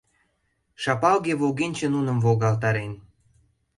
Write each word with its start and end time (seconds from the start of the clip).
Шапалге 0.83 1.33
волгенче 1.41 1.87
нуным 1.95 2.17
волгалтарен. 2.21 2.93